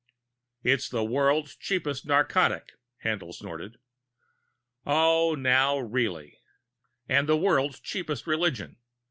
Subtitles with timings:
[0.63, 2.71] "It's the world's cheapest narcotic,"
[3.05, 3.77] Haendl snorted.
[4.83, 6.39] "Oh, now, really"
[7.07, 8.77] "And the world's cheapest religion.